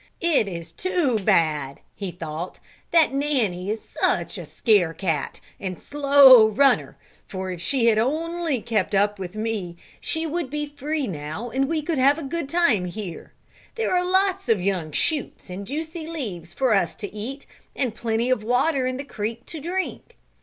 [0.19, 2.59] "It is too bad," he thought,
[2.89, 8.61] "that Nanny is such a scare cat and slow runner for if she had only
[8.63, 12.49] kept up with me she would be free now and we could have a good
[12.49, 13.33] time here.
[13.75, 17.45] There are lots of young shoots and juicy leaves for us to eat
[17.75, 20.15] and plenty of water in the creek to drink.